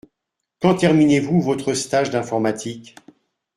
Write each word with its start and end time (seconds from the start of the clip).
Quand 0.63 0.73
terminez-vous 0.77 1.41
votre 1.41 1.75
stage 1.75 2.09
d’informatique? 2.09 2.95